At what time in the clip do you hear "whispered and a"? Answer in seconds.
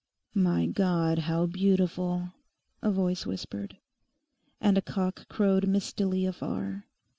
3.27-4.81